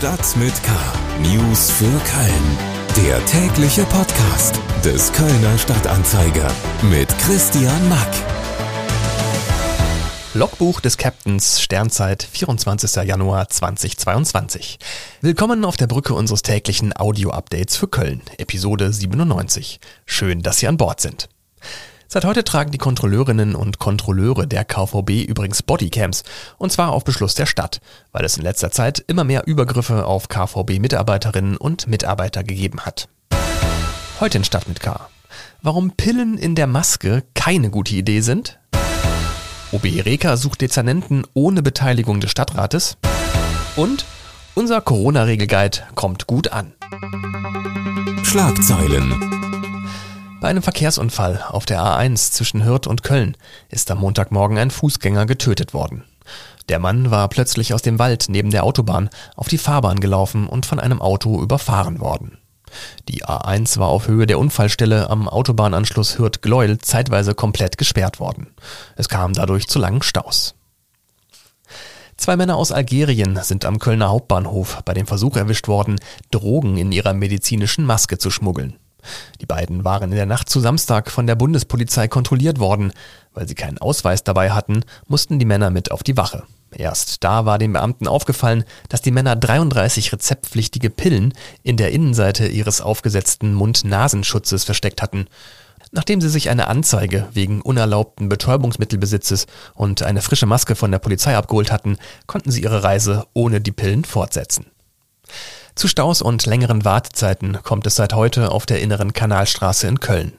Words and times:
Stadt 0.00 0.34
mit 0.38 0.54
K. 0.62 0.72
News 1.20 1.70
für 1.72 1.84
Köln. 1.84 3.06
Der 3.06 3.22
tägliche 3.26 3.84
Podcast 3.84 4.58
des 4.82 5.12
Kölner 5.12 5.58
Stadtanzeiger 5.58 6.50
mit 6.90 7.06
Christian 7.18 7.86
Mack. 7.90 8.08
Logbuch 10.32 10.80
des 10.80 10.96
Captains 10.96 11.60
Sternzeit 11.60 12.22
24. 12.22 13.06
Januar 13.06 13.50
2022. 13.50 14.78
Willkommen 15.20 15.66
auf 15.66 15.76
der 15.76 15.86
Brücke 15.86 16.14
unseres 16.14 16.40
täglichen 16.40 16.96
Audio-Updates 16.96 17.76
für 17.76 17.88
Köln, 17.88 18.22
Episode 18.38 18.94
97. 18.94 19.80
Schön, 20.06 20.40
dass 20.40 20.60
Sie 20.60 20.66
an 20.66 20.78
Bord 20.78 21.02
sind. 21.02 21.28
Seit 22.12 22.24
heute 22.24 22.42
tragen 22.42 22.72
die 22.72 22.78
Kontrolleurinnen 22.78 23.54
und 23.54 23.78
Kontrolleure 23.78 24.48
der 24.48 24.64
KVB 24.64 25.22
übrigens 25.28 25.62
Bodycams, 25.62 26.24
und 26.58 26.72
zwar 26.72 26.90
auf 26.90 27.04
Beschluss 27.04 27.36
der 27.36 27.46
Stadt, 27.46 27.80
weil 28.10 28.24
es 28.24 28.36
in 28.36 28.42
letzter 28.42 28.72
Zeit 28.72 28.98
immer 29.06 29.22
mehr 29.22 29.46
Übergriffe 29.46 30.06
auf 30.06 30.26
KVB-Mitarbeiterinnen 30.26 31.56
und 31.56 31.86
Mitarbeiter 31.86 32.42
gegeben 32.42 32.80
hat. 32.80 33.08
Heute 34.18 34.38
in 34.38 34.44
Stadt 34.44 34.66
mit 34.66 34.80
K. 34.80 35.08
Warum 35.62 35.92
Pillen 35.92 36.36
in 36.36 36.56
der 36.56 36.66
Maske 36.66 37.22
keine 37.34 37.70
gute 37.70 37.94
Idee 37.94 38.22
sind? 38.22 38.58
OB 39.70 39.84
Reka 39.84 40.36
sucht 40.36 40.62
Dezernenten 40.62 41.24
ohne 41.32 41.62
Beteiligung 41.62 42.18
des 42.18 42.32
Stadtrates. 42.32 42.96
Und 43.76 44.04
unser 44.56 44.80
Corona-Regelguide 44.80 45.84
kommt 45.94 46.26
gut 46.26 46.48
an. 46.50 46.72
Schlagzeilen. 48.24 49.39
Bei 50.40 50.48
einem 50.48 50.62
Verkehrsunfall 50.62 51.44
auf 51.50 51.66
der 51.66 51.82
A1 51.82 52.32
zwischen 52.32 52.64
Hürth 52.64 52.86
und 52.86 53.02
Köln 53.02 53.36
ist 53.68 53.90
am 53.90 53.98
Montagmorgen 53.98 54.56
ein 54.56 54.70
Fußgänger 54.70 55.26
getötet 55.26 55.74
worden. 55.74 56.04
Der 56.70 56.78
Mann 56.78 57.10
war 57.10 57.28
plötzlich 57.28 57.74
aus 57.74 57.82
dem 57.82 57.98
Wald 57.98 58.26
neben 58.30 58.50
der 58.50 58.64
Autobahn 58.64 59.10
auf 59.36 59.48
die 59.48 59.58
Fahrbahn 59.58 60.00
gelaufen 60.00 60.46
und 60.46 60.64
von 60.64 60.80
einem 60.80 61.02
Auto 61.02 61.42
überfahren 61.42 62.00
worden. 62.00 62.38
Die 63.08 63.22
A1 63.26 63.78
war 63.78 63.88
auf 63.88 64.08
Höhe 64.08 64.26
der 64.26 64.38
Unfallstelle 64.38 65.10
am 65.10 65.28
Autobahnanschluss 65.28 66.18
Hürth-Gleuel 66.18 66.78
zeitweise 66.78 67.34
komplett 67.34 67.76
gesperrt 67.76 68.18
worden. 68.18 68.46
Es 68.96 69.10
kam 69.10 69.34
dadurch 69.34 69.68
zu 69.68 69.78
langen 69.78 70.02
Staus. 70.02 70.54
Zwei 72.16 72.36
Männer 72.36 72.56
aus 72.56 72.72
Algerien 72.72 73.38
sind 73.42 73.66
am 73.66 73.78
Kölner 73.78 74.08
Hauptbahnhof 74.08 74.78
bei 74.86 74.94
dem 74.94 75.06
Versuch 75.06 75.36
erwischt 75.36 75.68
worden, 75.68 76.00
Drogen 76.30 76.78
in 76.78 76.92
ihrer 76.92 77.12
medizinischen 77.12 77.84
Maske 77.84 78.16
zu 78.16 78.30
schmuggeln. 78.30 78.79
Die 79.40 79.46
beiden 79.46 79.84
waren 79.84 80.10
in 80.10 80.16
der 80.16 80.26
Nacht 80.26 80.48
zu 80.48 80.60
Samstag 80.60 81.10
von 81.10 81.26
der 81.26 81.34
Bundespolizei 81.34 82.08
kontrolliert 82.08 82.58
worden. 82.58 82.92
Weil 83.32 83.46
sie 83.46 83.54
keinen 83.54 83.78
Ausweis 83.78 84.24
dabei 84.24 84.50
hatten, 84.50 84.84
mussten 85.06 85.38
die 85.38 85.44
Männer 85.44 85.70
mit 85.70 85.90
auf 85.90 86.02
die 86.02 86.16
Wache. 86.16 86.44
Erst 86.72 87.24
da 87.24 87.44
war 87.44 87.58
den 87.58 87.72
Beamten 87.72 88.06
aufgefallen, 88.06 88.64
dass 88.88 89.02
die 89.02 89.10
Männer 89.10 89.36
33 89.36 90.12
rezeptpflichtige 90.12 90.90
Pillen 90.90 91.34
in 91.62 91.76
der 91.76 91.90
Innenseite 91.90 92.46
ihres 92.46 92.80
aufgesetzten 92.80 93.54
Mund-Nasenschutzes 93.54 94.64
versteckt 94.64 95.02
hatten. 95.02 95.26
Nachdem 95.92 96.20
sie 96.20 96.28
sich 96.28 96.50
eine 96.50 96.68
Anzeige 96.68 97.28
wegen 97.32 97.62
unerlaubten 97.62 98.28
Betäubungsmittelbesitzes 98.28 99.46
und 99.74 100.02
eine 100.02 100.22
frische 100.22 100.46
Maske 100.46 100.76
von 100.76 100.92
der 100.92 101.00
Polizei 101.00 101.36
abgeholt 101.36 101.72
hatten, 101.72 101.98
konnten 102.26 102.52
sie 102.52 102.62
ihre 102.62 102.84
Reise 102.84 103.26
ohne 103.32 103.60
die 103.60 103.72
Pillen 103.72 104.04
fortsetzen. 104.04 104.66
Zu 105.80 105.88
Staus 105.88 106.20
und 106.20 106.44
längeren 106.44 106.84
Wartezeiten 106.84 107.56
kommt 107.62 107.86
es 107.86 107.94
seit 107.94 108.12
heute 108.12 108.52
auf 108.52 108.66
der 108.66 108.82
inneren 108.82 109.14
Kanalstraße 109.14 109.88
in 109.88 109.98
Köln. 109.98 110.34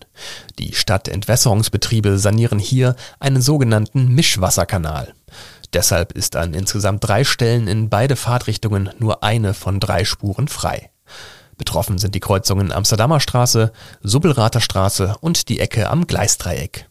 Die 0.59 0.75
Stadtentwässerungsbetriebe 0.75 2.19
sanieren 2.19 2.59
hier 2.59 2.95
einen 3.19 3.41
sogenannten 3.41 4.09
Mischwasserkanal. 4.09 5.15
Deshalb 5.73 6.11
ist 6.11 6.35
an 6.35 6.53
insgesamt 6.53 7.07
drei 7.07 7.23
Stellen 7.23 7.67
in 7.67 7.89
beide 7.89 8.17
Fahrtrichtungen 8.17 8.91
nur 8.99 9.23
eine 9.23 9.55
von 9.55 9.79
drei 9.79 10.05
Spuren 10.05 10.47
frei. 10.47 10.91
Betroffen 11.57 11.97
sind 11.97 12.13
die 12.13 12.19
Kreuzungen 12.19 12.71
Amsterdamer 12.71 13.19
Straße, 13.19 13.71
Subbelrather 14.03 14.61
Straße 14.61 15.15
und 15.21 15.49
die 15.49 15.59
Ecke 15.59 15.89
am 15.89 16.05
Gleisdreieck. 16.05 16.87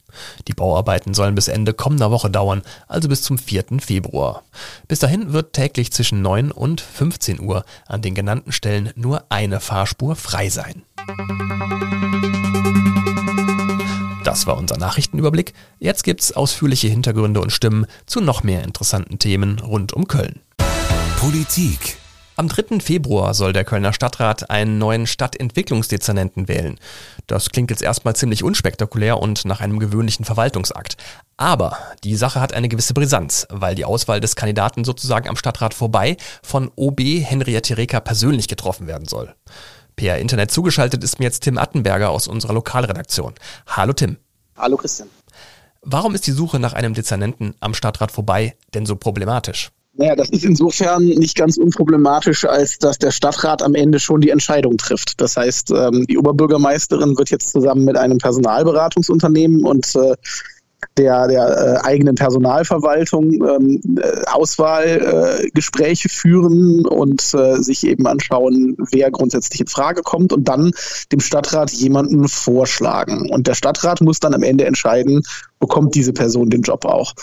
Die 0.49 0.53
Bauarbeiten 0.53 1.15
sollen 1.15 1.35
bis 1.35 1.49
Ende 1.49 1.73
kommender 1.73 2.11
Woche 2.11 2.31
dauern, 2.31 2.63
also 2.89 3.09
bis 3.09 3.23
zum 3.23 3.39
4. 3.39 3.65
Februar. 3.81 4.43
Bis 4.89 4.99
dahin 4.99 5.33
wird 5.33 5.53
täglich 5.53 5.93
zwischen 5.93 6.23
9 6.23 6.51
und 6.51 6.81
15 6.81 7.41
Uhr 7.41 7.65
an 7.87 8.03
den 8.03 8.15
genannten 8.15 8.53
Stellen 8.53 8.93
nur 8.97 9.25
eine 9.29 9.61
Fahrspur 9.61 10.17
frei 10.17 10.49
sein. 10.51 10.83
Das 14.25 14.47
war 14.47 14.57
unser 14.59 14.77
Nachrichtenüberblick. 14.77 15.55
Jetzt 15.79 16.05
gibt's 16.05 16.33
ausführliche 16.33 16.89
Hintergründe 16.89 17.41
und 17.41 17.53
Stimmen 17.53 17.87
zu 18.07 18.21
noch 18.21 18.43
mehr 18.43 18.63
interessanten 18.63 19.19
Themen 19.19 19.59
rund 19.59 19.93
um 19.93 20.07
Köln. 20.07 20.41
Politik. 21.19 22.00
Am 22.41 22.49
3. 22.49 22.81
Februar 22.81 23.35
soll 23.35 23.53
der 23.53 23.67
Kölner 23.67 23.93
Stadtrat 23.93 24.49
einen 24.49 24.79
neuen 24.79 25.07
Stadtentwicklungsdezernenten 25.07 26.49
wählen. 26.49 26.79
Das 27.27 27.51
klingt 27.51 27.69
jetzt 27.69 27.83
erstmal 27.83 28.17
ziemlich 28.17 28.43
unspektakulär 28.43 29.19
und 29.19 29.45
nach 29.45 29.61
einem 29.61 29.79
gewöhnlichen 29.79 30.25
Verwaltungsakt. 30.25 30.97
Aber 31.37 31.77
die 32.03 32.17
Sache 32.17 32.41
hat 32.41 32.55
eine 32.55 32.71
gewisse 32.71 32.95
Brisanz, 32.95 33.47
weil 33.51 33.75
die 33.75 33.85
Auswahl 33.85 34.21
des 34.21 34.37
Kandidaten 34.37 34.85
sozusagen 34.85 35.29
am 35.29 35.37
Stadtrat 35.37 35.75
vorbei 35.75 36.17
von 36.43 36.71
OB 36.77 37.01
Henriette 37.01 37.77
Reker 37.77 38.01
persönlich 38.01 38.49
getroffen 38.49 38.87
werden 38.87 39.07
soll. 39.07 39.35
Per 39.97 40.17
Internet 40.17 40.51
zugeschaltet 40.51 41.05
ist 41.05 41.19
mir 41.19 41.27
jetzt 41.27 41.41
Tim 41.41 41.59
Attenberger 41.59 42.09
aus 42.09 42.27
unserer 42.27 42.55
Lokalredaktion. 42.55 43.35
Hallo 43.67 43.93
Tim. 43.93 44.17
Hallo 44.57 44.79
Christian. 44.79 45.11
Warum 45.83 46.15
ist 46.15 46.27
die 46.27 46.33
Suche 46.33 46.59
nach 46.59 46.73
einem 46.73 46.95
Dezernenten 46.95 47.55
am 47.61 47.75
Stadtrat 47.75 48.11
vorbei 48.11 48.57
denn 48.73 48.87
so 48.87 48.97
problematisch? 48.97 49.73
Naja, 49.93 50.15
das 50.15 50.31
ist 50.31 50.45
insofern 50.45 51.05
nicht 51.05 51.37
ganz 51.37 51.57
unproblematisch, 51.57 52.45
als 52.45 52.79
dass 52.79 52.99
der 52.99 53.11
Stadtrat 53.11 53.63
am 53.63 53.75
Ende 53.75 53.99
schon 53.99 54.21
die 54.21 54.31
Entscheidung 54.31 54.77
trifft. 54.77 55.21
Das 55.21 55.37
heißt, 55.37 55.73
ähm, 55.73 56.07
die 56.09 56.17
Oberbürgermeisterin 56.17 57.19
wird 57.19 57.31
jetzt 57.31 57.51
zusammen 57.51 57.85
mit 57.85 57.97
einem 57.97 58.19
Personalberatungsunternehmen 58.19 59.65
und 59.65 59.95
äh, 59.97 60.15
der, 60.97 61.29
der 61.29 61.83
äh, 61.83 61.87
eigenen 61.87 62.15
Personalverwaltung 62.15 63.33
ähm, 63.33 63.81
äh, 63.99 64.23
Auswahlgespräche 64.27 66.09
führen 66.09 66.87
und 66.87 67.35
äh, 67.35 67.57
sich 67.57 67.87
eben 67.87 68.07
anschauen, 68.07 68.77
wer 68.91 69.11
grundsätzlich 69.11 69.61
in 69.61 69.67
Frage 69.67 70.03
kommt 70.03 70.33
und 70.33 70.49
dann 70.49 70.73
dem 71.13 71.21
Stadtrat 71.21 71.71
jemanden 71.73 72.29
vorschlagen. 72.29 73.31
Und 73.31 73.47
der 73.47 73.55
Stadtrat 73.55 74.01
muss 74.01 74.21
dann 74.21 74.35
am 74.35 74.43
Ende 74.43 74.65
entscheiden, 74.65 75.23
bekommt 75.61 75.95
diese 75.95 76.13
Person 76.13 76.51
den 76.51 76.63
Job 76.63 76.85
auch. 76.85 77.15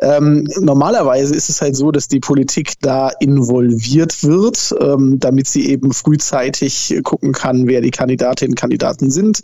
Ähm, 0.00 0.46
normalerweise 0.60 1.34
ist 1.34 1.48
es 1.48 1.60
halt 1.60 1.74
so, 1.74 1.90
dass 1.90 2.06
die 2.06 2.20
Politik 2.20 2.74
da 2.80 3.10
involviert 3.18 4.22
wird, 4.22 4.74
ähm, 4.80 5.18
damit 5.18 5.48
sie 5.48 5.68
eben 5.70 5.92
frühzeitig 5.92 7.00
gucken 7.02 7.32
kann, 7.32 7.66
wer 7.66 7.80
die 7.80 7.90
Kandidatinnen 7.90 8.52
und 8.52 8.60
Kandidaten 8.60 9.10
sind, 9.10 9.40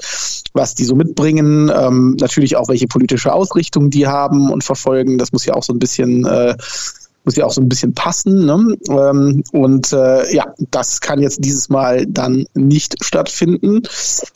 was 0.53 0.75
die 0.75 0.85
so 0.85 0.95
mitbringen, 0.95 1.73
ähm, 1.75 2.17
natürlich 2.21 2.57
auch 2.57 2.69
welche 2.69 2.87
politische 2.87 3.33
Ausrichtung 3.33 3.91
die 3.91 4.07
haben 4.07 4.51
und 4.51 4.63
verfolgen. 4.63 5.19
Das 5.19 5.33
muss 5.33 5.47
ja 5.47 5.55
auch 5.55 5.63
so 5.63 5.73
ein 5.73 5.79
bisschen 5.79 6.27
äh, 6.27 6.55
muss 7.25 7.37
ja 7.37 7.47
auch 7.47 7.53
so 7.53 7.61
ein 7.61 7.69
bisschen 7.69 7.95
passen. 7.95 8.47
Ne? 8.47 8.77
Ähm, 8.89 9.43
und 9.53 9.93
äh, 9.93 10.33
ja, 10.35 10.53
das 10.71 11.01
kann 11.01 11.21
jetzt 11.21 11.45
dieses 11.45 11.69
Mal 11.69 12.07
dann 12.07 12.47
nicht 12.55 13.03
stattfinden 13.03 13.83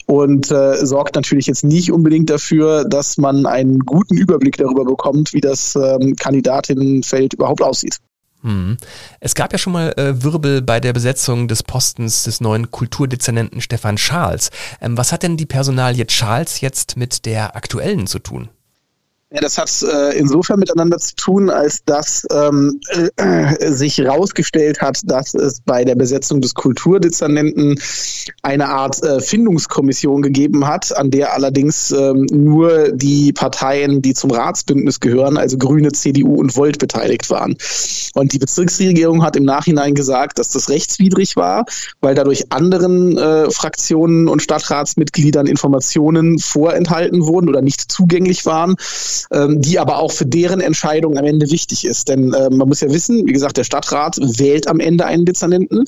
und 0.06 0.50
äh, 0.50 0.84
sorgt 0.84 1.14
natürlich 1.14 1.46
jetzt 1.46 1.64
nicht 1.64 1.92
unbedingt 1.92 2.30
dafür, 2.30 2.84
dass 2.84 3.18
man 3.18 3.46
einen 3.46 3.80
guten 3.80 4.16
Überblick 4.16 4.56
darüber 4.56 4.84
bekommt, 4.84 5.32
wie 5.32 5.40
das 5.40 5.76
ähm, 5.76 6.16
Kandidatinnenfeld 6.16 7.34
überhaupt 7.34 7.62
aussieht. 7.62 7.98
Hm. 8.42 8.76
Es 9.18 9.34
gab 9.34 9.52
ja 9.52 9.58
schon 9.58 9.72
mal 9.72 9.92
äh, 9.96 10.22
Wirbel 10.22 10.62
bei 10.62 10.78
der 10.78 10.92
Besetzung 10.92 11.48
des 11.48 11.64
Postens 11.64 12.22
des 12.22 12.40
neuen 12.40 12.70
Kulturdezernenten 12.70 13.60
Stefan 13.60 13.96
Charles. 13.96 14.50
Ähm, 14.80 14.96
was 14.96 15.10
hat 15.10 15.24
denn 15.24 15.36
die 15.36 15.46
Personalie 15.46 16.06
Charles 16.06 16.60
jetzt 16.60 16.96
mit 16.96 17.26
der 17.26 17.56
aktuellen 17.56 18.06
zu 18.06 18.20
tun? 18.20 18.48
Ja, 19.30 19.42
das 19.42 19.58
hat 19.58 19.70
äh, 19.82 20.16
insofern 20.16 20.58
miteinander 20.58 20.96
zu 20.96 21.14
tun, 21.14 21.50
als 21.50 21.84
dass 21.84 22.26
ähm, 22.32 22.80
äh, 23.16 23.70
sich 23.70 23.98
herausgestellt 23.98 24.80
hat, 24.80 25.00
dass 25.04 25.34
es 25.34 25.60
bei 25.60 25.84
der 25.84 25.96
Besetzung 25.96 26.40
des 26.40 26.54
Kulturdezernenten 26.54 27.78
eine 28.40 28.70
Art 28.70 29.02
äh, 29.04 29.20
Findungskommission 29.20 30.22
gegeben 30.22 30.66
hat, 30.66 30.96
an 30.96 31.10
der 31.10 31.34
allerdings 31.34 31.90
ähm, 31.90 32.24
nur 32.32 32.92
die 32.92 33.34
Parteien, 33.34 34.00
die 34.00 34.14
zum 34.14 34.30
Ratsbündnis 34.30 34.98
gehören, 34.98 35.36
also 35.36 35.58
Grüne, 35.58 35.92
CDU 35.92 36.36
und 36.36 36.56
Volt 36.56 36.78
beteiligt 36.78 37.28
waren. 37.28 37.54
Und 38.14 38.32
die 38.32 38.38
Bezirksregierung 38.38 39.22
hat 39.22 39.36
im 39.36 39.44
Nachhinein 39.44 39.94
gesagt, 39.94 40.38
dass 40.38 40.48
das 40.48 40.70
rechtswidrig 40.70 41.36
war, 41.36 41.66
weil 42.00 42.14
dadurch 42.14 42.50
anderen 42.50 43.18
äh, 43.18 43.50
Fraktionen 43.50 44.26
und 44.26 44.40
Stadtratsmitgliedern 44.40 45.46
Informationen 45.46 46.38
vorenthalten 46.38 47.26
wurden 47.26 47.50
oder 47.50 47.60
nicht 47.60 47.92
zugänglich 47.92 48.46
waren 48.46 48.76
ähm, 49.32 49.60
die 49.60 49.78
aber 49.78 49.98
auch 49.98 50.12
für 50.12 50.26
deren 50.26 50.60
Entscheidung 50.60 51.18
am 51.18 51.24
Ende 51.24 51.50
wichtig 51.50 51.84
ist. 51.84 52.08
Denn 52.08 52.32
äh, 52.32 52.50
man 52.50 52.68
muss 52.68 52.80
ja 52.80 52.90
wissen, 52.90 53.26
wie 53.26 53.32
gesagt, 53.32 53.56
der 53.56 53.64
Stadtrat 53.64 54.18
wählt 54.20 54.68
am 54.68 54.80
Ende 54.80 55.06
einen 55.06 55.24
Dezernenten. 55.24 55.84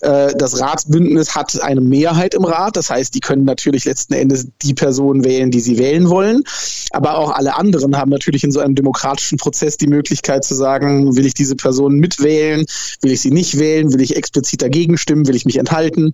Äh, 0.00 0.34
das 0.36 0.60
Ratsbündnis 0.60 1.34
hat 1.34 1.60
eine 1.62 1.80
Mehrheit 1.80 2.34
im 2.34 2.44
Rat, 2.44 2.76
das 2.76 2.90
heißt, 2.90 3.14
die 3.14 3.20
können 3.20 3.44
natürlich 3.44 3.84
letzten 3.84 4.14
Endes 4.14 4.48
die 4.62 4.74
Person 4.74 5.24
wählen, 5.24 5.50
die 5.50 5.60
sie 5.60 5.78
wählen 5.78 6.08
wollen. 6.08 6.42
Aber 6.90 7.16
auch 7.16 7.30
alle 7.30 7.56
anderen 7.56 7.96
haben 7.96 8.10
natürlich 8.10 8.44
in 8.44 8.52
so 8.52 8.60
einem 8.60 8.74
demokratischen 8.74 9.38
Prozess 9.38 9.76
die 9.76 9.86
Möglichkeit 9.86 10.44
zu 10.44 10.54
sagen, 10.54 11.16
will 11.16 11.26
ich 11.26 11.34
diese 11.34 11.56
Person 11.56 11.94
mitwählen, 11.96 12.64
will 13.00 13.12
ich 13.12 13.20
sie 13.20 13.30
nicht 13.30 13.58
wählen, 13.58 13.92
will 13.92 14.00
ich 14.00 14.16
explizit 14.16 14.62
dagegen 14.62 14.98
stimmen, 14.98 15.26
will 15.26 15.36
ich 15.36 15.44
mich 15.44 15.58
enthalten. 15.58 16.12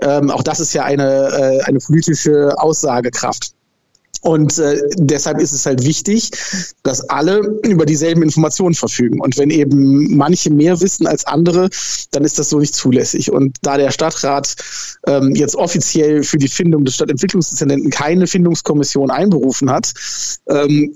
Ähm, 0.00 0.30
auch 0.30 0.42
das 0.42 0.60
ist 0.60 0.72
ja 0.74 0.84
eine, 0.84 1.28
äh, 1.28 1.62
eine 1.62 1.78
politische 1.78 2.54
Aussagekraft. 2.58 3.52
Und 4.22 4.58
äh, 4.58 4.80
deshalb 4.96 5.40
ist 5.40 5.52
es 5.52 5.66
halt 5.66 5.84
wichtig, 5.84 6.30
dass 6.82 7.08
alle 7.08 7.38
über 7.64 7.86
dieselben 7.86 8.22
Informationen 8.22 8.74
verfügen. 8.74 9.20
Und 9.20 9.38
wenn 9.38 9.50
eben 9.50 10.16
manche 10.16 10.50
mehr 10.50 10.80
wissen 10.80 11.06
als 11.06 11.24
andere, 11.26 11.68
dann 12.10 12.24
ist 12.24 12.38
das 12.38 12.50
so 12.50 12.58
nicht 12.58 12.74
zulässig. 12.74 13.30
Und 13.30 13.56
da 13.62 13.76
der 13.76 13.90
Stadtrat 13.90 14.56
ähm, 15.06 15.34
jetzt 15.34 15.54
offiziell 15.54 16.22
für 16.22 16.38
die 16.38 16.48
Findung 16.48 16.84
des 16.84 16.94
Stadtentwicklungsdezernenten 16.94 17.90
keine 17.90 18.26
Findungskommission 18.26 19.10
einberufen 19.10 19.70
hat, 19.70 19.92
ähm, 20.48 20.94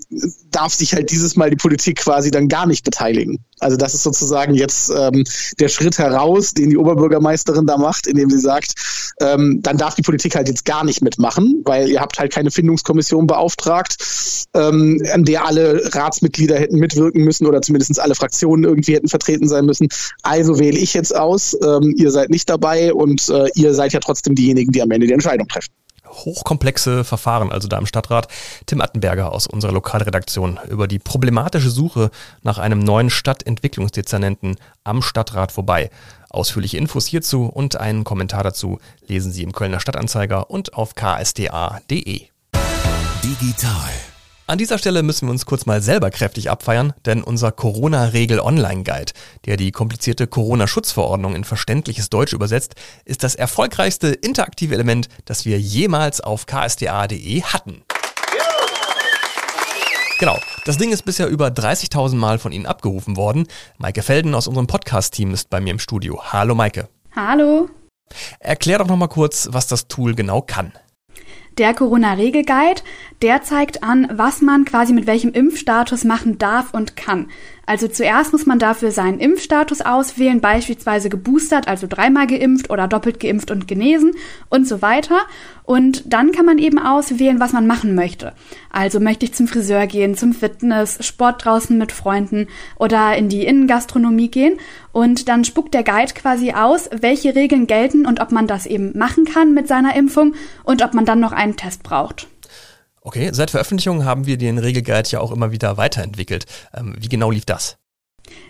darf 0.51 0.73
sich 0.73 0.93
halt 0.93 1.11
dieses 1.11 1.35
Mal 1.35 1.49
die 1.49 1.55
Politik 1.55 1.99
quasi 1.99 2.31
dann 2.31 2.47
gar 2.47 2.65
nicht 2.65 2.83
beteiligen. 2.83 3.39
Also 3.59 3.77
das 3.77 3.93
ist 3.93 4.03
sozusagen 4.03 4.55
jetzt 4.55 4.91
ähm, 4.95 5.23
der 5.59 5.69
Schritt 5.69 5.97
heraus, 5.97 6.53
den 6.53 6.69
die 6.69 6.77
Oberbürgermeisterin 6.77 7.65
da 7.65 7.77
macht, 7.77 8.07
indem 8.07 8.29
sie 8.29 8.39
sagt, 8.39 8.73
ähm, 9.21 9.59
dann 9.61 9.77
darf 9.77 9.95
die 9.95 10.01
Politik 10.01 10.35
halt 10.35 10.47
jetzt 10.47 10.65
gar 10.65 10.83
nicht 10.83 11.01
mitmachen, 11.01 11.61
weil 11.63 11.89
ihr 11.89 12.01
habt 12.01 12.19
halt 12.19 12.33
keine 12.33 12.51
Findungskommission 12.51 13.12
beauftragt, 13.21 13.97
ähm, 14.53 15.01
an 15.13 15.23
der 15.23 15.45
alle 15.45 15.93
Ratsmitglieder 15.93 16.57
hätten 16.57 16.77
mitwirken 16.77 17.23
müssen 17.23 17.47
oder 17.47 17.61
zumindest 17.61 17.99
alle 17.99 18.15
Fraktionen 18.15 18.63
irgendwie 18.63 18.95
hätten 18.95 19.07
vertreten 19.07 19.47
sein 19.47 19.65
müssen. 19.65 19.87
Also 20.23 20.59
wähle 20.59 20.77
ich 20.77 20.93
jetzt 20.93 21.15
aus, 21.15 21.55
ähm, 21.63 21.93
ihr 21.97 22.11
seid 22.11 22.29
nicht 22.29 22.49
dabei 22.49 22.93
und 22.93 23.29
äh, 23.29 23.47
ihr 23.55 23.73
seid 23.73 23.93
ja 23.93 23.99
trotzdem 23.99 24.35
diejenigen, 24.35 24.71
die 24.71 24.81
am 24.81 24.91
Ende 24.91 25.07
die 25.07 25.13
Entscheidung 25.13 25.47
treffen 25.47 25.71
hochkomplexe 26.13 27.03
Verfahren, 27.03 27.51
also 27.51 27.67
da 27.67 27.77
im 27.77 27.85
Stadtrat. 27.85 28.27
Tim 28.65 28.81
Attenberger 28.81 29.31
aus 29.31 29.47
unserer 29.47 29.71
Lokalredaktion 29.71 30.59
über 30.69 30.87
die 30.87 30.99
problematische 30.99 31.69
Suche 31.69 32.11
nach 32.41 32.57
einem 32.57 32.79
neuen 32.79 33.09
Stadtentwicklungsdezernenten 33.09 34.57
am 34.83 35.01
Stadtrat 35.01 35.51
vorbei. 35.51 35.89
Ausführliche 36.29 36.77
Infos 36.77 37.05
hierzu 37.05 37.45
und 37.45 37.75
einen 37.75 38.03
Kommentar 38.03 38.43
dazu 38.43 38.79
lesen 39.07 39.31
Sie 39.31 39.43
im 39.43 39.51
Kölner 39.51 39.79
Stadtanzeiger 39.79 40.49
und 40.49 40.73
auf 40.73 40.95
ksda.de. 40.95 42.32
Digital 43.23 43.89
an 44.45 44.57
dieser 44.57 44.77
Stelle 44.77 45.03
müssen 45.03 45.27
wir 45.27 45.31
uns 45.31 45.45
kurz 45.45 45.65
mal 45.65 45.81
selber 45.81 46.11
kräftig 46.11 46.49
abfeiern, 46.49 46.91
denn 47.05 47.23
unser 47.23 47.53
Corona-Regel-Online-Guide, 47.53 49.13
der 49.45 49.55
die 49.55 49.71
komplizierte 49.71 50.27
Corona-Schutzverordnung 50.27 51.33
in 51.33 51.45
verständliches 51.45 52.09
Deutsch 52.09 52.33
übersetzt, 52.33 52.75
ist 53.05 53.23
das 53.23 53.35
erfolgreichste 53.35 54.09
interaktive 54.09 54.73
Element, 54.73 55.07
das 55.23 55.45
wir 55.45 55.57
jemals 55.61 56.19
auf 56.19 56.45
ksda.de 56.45 57.41
hatten. 57.43 57.83
Genau, 60.19 60.37
das 60.65 60.77
Ding 60.77 60.91
ist 60.91 61.05
bisher 61.05 61.29
über 61.29 61.47
30.000 61.47 62.15
Mal 62.15 62.39
von 62.39 62.51
Ihnen 62.51 62.65
abgerufen 62.65 63.15
worden. 63.15 63.47
Maike 63.77 64.03
Felden 64.03 64.35
aus 64.35 64.47
unserem 64.47 64.67
Podcast-Team 64.67 65.33
ist 65.33 65.49
bei 65.49 65.61
mir 65.61 65.71
im 65.71 65.79
Studio. 65.79 66.21
Hallo 66.33 66.53
Maike. 66.53 66.89
Hallo. 67.15 67.69
Erklär 68.39 68.79
doch 68.79 68.87
nochmal 68.87 69.07
kurz, 69.07 69.47
was 69.51 69.67
das 69.67 69.87
Tool 69.87 70.13
genau 70.13 70.41
kann. 70.41 70.73
Der 71.57 71.73
Corona-Regelguide, 71.73 72.81
der 73.21 73.43
zeigt 73.43 73.83
an, 73.83 74.07
was 74.11 74.41
man 74.41 74.65
quasi 74.65 74.93
mit 74.93 75.05
welchem 75.05 75.31
Impfstatus 75.31 76.03
machen 76.03 76.37
darf 76.37 76.73
und 76.73 76.95
kann. 76.95 77.29
Also 77.65 77.87
zuerst 77.87 78.33
muss 78.33 78.45
man 78.45 78.59
dafür 78.59 78.91
seinen 78.91 79.19
Impfstatus 79.19 79.81
auswählen, 79.81 80.41
beispielsweise 80.41 81.09
geboostert, 81.09 81.67
also 81.67 81.87
dreimal 81.87 82.27
geimpft 82.27 82.69
oder 82.69 82.89
doppelt 82.89 83.21
geimpft 83.21 83.51
und 83.51 83.67
genesen 83.67 84.15
und 84.49 84.67
so 84.67 84.81
weiter. 84.81 85.19
Und 85.63 86.03
dann 86.11 86.33
kann 86.33 86.45
man 86.45 86.57
eben 86.57 86.77
auswählen, 86.77 87.39
was 87.39 87.53
man 87.53 87.65
machen 87.65 87.95
möchte. 87.95 88.33
Also 88.69 88.99
möchte 88.99 89.25
ich 89.25 89.33
zum 89.33 89.47
Friseur 89.47 89.87
gehen, 89.87 90.17
zum 90.17 90.33
Fitness, 90.33 91.05
Sport 91.05 91.45
draußen 91.45 91.77
mit 91.77 91.93
Freunden 91.93 92.47
oder 92.77 93.15
in 93.15 93.29
die 93.29 93.45
Innengastronomie 93.45 94.29
gehen. 94.29 94.59
Und 94.91 95.29
dann 95.29 95.45
spuckt 95.45 95.73
der 95.73 95.83
Guide 95.83 96.13
quasi 96.13 96.51
aus, 96.51 96.89
welche 96.91 97.33
Regeln 97.33 97.65
gelten 97.65 98.05
und 98.05 98.19
ob 98.19 98.33
man 98.33 98.45
das 98.45 98.65
eben 98.65 98.97
machen 98.97 99.23
kann 99.23 99.53
mit 99.53 99.69
seiner 99.69 99.95
Impfung 99.95 100.35
und 100.65 100.83
ob 100.83 100.93
man 100.93 101.05
dann 101.05 101.21
noch 101.21 101.31
einen 101.31 101.55
Test 101.55 101.81
braucht. 101.81 102.27
Okay, 103.05 103.31
seit 103.33 103.51
Veröffentlichung 103.51 104.05
haben 104.05 104.27
wir 104.27 104.37
den 104.37 104.57
Regelguide 104.57 105.09
ja 105.09 105.19
auch 105.19 105.31
immer 105.31 105.51
wieder 105.51 105.75
weiterentwickelt. 105.75 106.45
Ähm, 106.73 106.95
wie 106.97 107.09
genau 107.09 107.31
lief 107.31 107.43
das? 107.45 107.77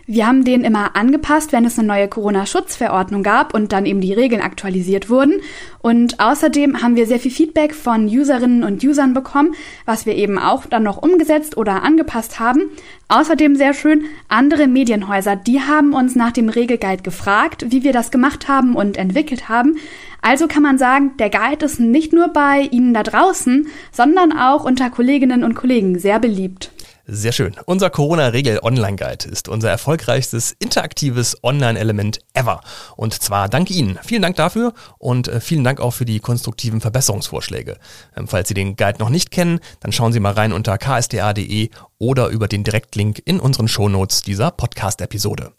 Wir 0.06 0.26
haben 0.26 0.44
den 0.44 0.64
immer 0.64 0.96
angepasst, 0.96 1.52
wenn 1.52 1.64
es 1.64 1.78
eine 1.78 1.88
neue 1.88 2.08
Corona-Schutzverordnung 2.08 3.22
gab 3.22 3.54
und 3.54 3.72
dann 3.72 3.86
eben 3.86 4.02
die 4.02 4.12
Regeln 4.12 4.42
aktualisiert 4.42 5.08
wurden. 5.08 5.40
Und 5.80 6.20
außerdem 6.20 6.82
haben 6.82 6.94
wir 6.94 7.06
sehr 7.06 7.18
viel 7.18 7.30
Feedback 7.30 7.74
von 7.74 8.06
Userinnen 8.06 8.64
und 8.64 8.84
Usern 8.84 9.14
bekommen, 9.14 9.54
was 9.86 10.04
wir 10.04 10.14
eben 10.14 10.38
auch 10.38 10.66
dann 10.66 10.82
noch 10.82 10.98
umgesetzt 10.98 11.56
oder 11.56 11.82
angepasst 11.82 12.38
haben. 12.38 12.64
Außerdem 13.08 13.56
sehr 13.56 13.72
schön, 13.72 14.04
andere 14.28 14.66
Medienhäuser, 14.66 15.36
die 15.36 15.62
haben 15.62 15.94
uns 15.94 16.14
nach 16.14 16.32
dem 16.32 16.50
Regelguide 16.50 17.02
gefragt, 17.02 17.66
wie 17.70 17.82
wir 17.82 17.94
das 17.94 18.10
gemacht 18.10 18.46
haben 18.46 18.76
und 18.76 18.98
entwickelt 18.98 19.48
haben. 19.48 19.76
Also 20.20 20.48
kann 20.48 20.62
man 20.62 20.76
sagen, 20.76 21.12
der 21.18 21.30
Guide 21.30 21.64
ist 21.64 21.80
nicht 21.80 22.12
nur 22.12 22.28
bei 22.28 22.68
Ihnen 22.70 22.92
da 22.92 23.02
draußen, 23.02 23.68
sondern 23.90 24.32
auch 24.32 24.64
unter 24.64 24.90
Kolleginnen 24.90 25.44
und 25.44 25.54
Kollegen 25.54 25.98
sehr 25.98 26.18
beliebt. 26.18 26.73
Sehr 27.06 27.32
schön. 27.32 27.54
Unser 27.66 27.90
Corona-Regel-Online-Guide 27.90 29.28
ist 29.28 29.48
unser 29.48 29.68
erfolgreichstes 29.68 30.56
interaktives 30.58 31.36
Online-Element 31.42 32.20
ever. 32.32 32.62
Und 32.96 33.12
zwar 33.22 33.50
dank 33.50 33.70
Ihnen. 33.70 33.98
Vielen 34.02 34.22
Dank 34.22 34.36
dafür 34.36 34.72
und 34.98 35.28
äh, 35.28 35.40
vielen 35.40 35.64
Dank 35.64 35.80
auch 35.80 35.90
für 35.90 36.06
die 36.06 36.20
konstruktiven 36.20 36.80
Verbesserungsvorschläge. 36.80 37.76
Ähm, 38.16 38.26
falls 38.26 38.48
Sie 38.48 38.54
den 38.54 38.76
Guide 38.76 39.00
noch 39.00 39.10
nicht 39.10 39.30
kennen, 39.30 39.60
dann 39.80 39.92
schauen 39.92 40.14
Sie 40.14 40.20
mal 40.20 40.32
rein 40.32 40.54
unter 40.54 40.78
ksda.de 40.78 41.68
oder 41.98 42.28
über 42.28 42.48
den 42.48 42.64
Direktlink 42.64 43.20
in 43.26 43.38
unseren 43.38 43.68
Shownotes 43.68 44.22
dieser 44.22 44.50
Podcast-Episode. 44.50 45.52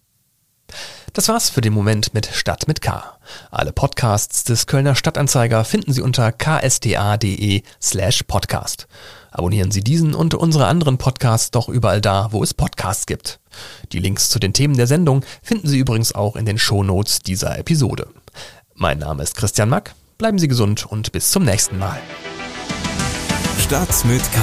Das 1.14 1.30
war's 1.30 1.50
für 1.50 1.62
den 1.62 1.74
Moment 1.74 2.14
mit 2.14 2.26
Stadt 2.26 2.68
mit 2.68 2.82
K. 2.82 3.18
Alle 3.52 3.72
Podcasts 3.72 4.44
des 4.44 4.66
Kölner 4.68 4.96
Stadtanzeiger 4.96 5.64
finden 5.64 5.94
Sie 5.94 6.02
unter 6.02 6.32
ksda.de 6.32 7.62
slash 7.82 8.24
podcast. 8.24 8.88
Abonnieren 9.38 9.70
Sie 9.70 9.84
diesen 9.84 10.14
und 10.14 10.34
unsere 10.34 10.68
anderen 10.68 10.98
Podcasts 10.98 11.52
doch 11.52 11.68
überall 11.68 12.00
da, 12.00 12.30
wo 12.32 12.42
es 12.42 12.54
Podcasts 12.54 13.06
gibt. 13.06 13.42
Die 13.92 14.00
Links 14.00 14.30
zu 14.30 14.40
den 14.40 14.54
Themen 14.54 14.78
der 14.78 14.88
Sendung 14.88 15.26
finden 15.44 15.68
Sie 15.68 15.78
übrigens 15.78 16.16
auch 16.16 16.38
in 16.38 16.46
den 16.46 16.58
Shownotes 16.58 17.20
dieser 17.20 17.60
Episode. 17.60 18.08
Mein 18.76 19.00
Name 19.00 19.24
ist 19.24 19.36
Christian 19.36 19.68
Mack. 19.68 19.94
Bleiben 20.18 20.40
Sie 20.40 20.48
gesund 20.48 20.86
und 20.86 21.12
bis 21.12 21.32
zum 21.32 21.44
nächsten 21.44 21.78
Mal. 21.78 22.00
Stadt 23.60 24.06
mit 24.06 24.22
K. 24.32 24.40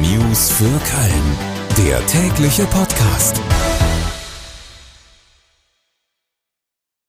News 0.00 0.50
für 0.50 0.64
Köln. 0.64 1.86
Der 1.88 2.06
tägliche 2.06 2.66
Podcast. 2.66 3.40